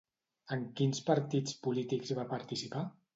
[0.55, 2.83] En quins partits polítics va participar?